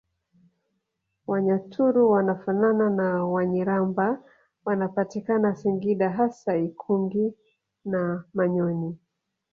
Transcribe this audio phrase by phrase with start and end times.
[1.27, 4.23] Wanyaturu wanafanana na Wanyiramba
[4.65, 7.33] wanapatikana singida hasa ikungi
[7.85, 8.97] na manyoni